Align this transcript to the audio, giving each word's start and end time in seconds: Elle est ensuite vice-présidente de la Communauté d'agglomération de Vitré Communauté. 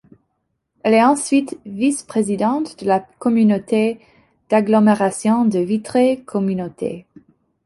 Elle 0.81 0.95
est 0.95 1.03
ensuite 1.03 1.59
vice-présidente 1.63 2.79
de 2.81 2.87
la 2.87 3.01
Communauté 3.19 3.99
d'agglomération 4.49 5.45
de 5.45 5.59
Vitré 5.59 6.23
Communauté. 6.25 7.05